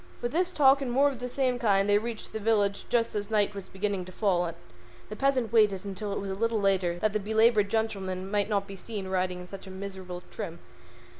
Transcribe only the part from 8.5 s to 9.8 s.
be seen riding in such a